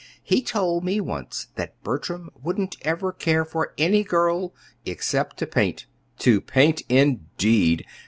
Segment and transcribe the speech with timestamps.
[0.23, 4.51] "He told me once that Bertram wouldn't ever care for any girl
[4.83, 5.85] except to paint.
[6.17, 7.85] To paint, indeed!